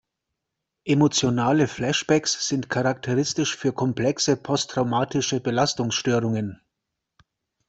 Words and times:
Emotionale 0.83 1.67
Flashbacks 1.67 2.47
sind 2.47 2.71
charakteristisch 2.71 3.55
für 3.55 3.71
komplexe 3.71 4.35
posttraumatische 4.35 5.41
Belastungsstörungen. 5.41 6.59